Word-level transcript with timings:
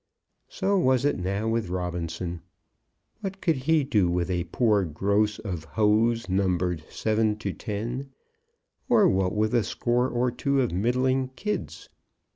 So 0.49 0.79
was 0.79 1.05
it 1.05 1.19
now 1.19 1.47
with 1.47 1.69
Robinson. 1.69 2.41
What 3.19 3.39
could 3.39 3.55
he 3.69 3.83
do 3.83 4.09
with 4.09 4.31
a 4.31 4.45
poor 4.45 4.83
gross 4.83 5.37
of 5.37 5.63
hose, 5.65 6.27
numbered 6.27 6.83
7 6.89 7.37
to 7.37 7.53
10? 7.53 8.09
or 8.89 9.07
what 9.07 9.35
with 9.35 9.53
a 9.53 9.63
score 9.63 10.09
or 10.09 10.31
two 10.31 10.59
of 10.61 10.71
middling 10.71 11.27
kids? 11.35 11.87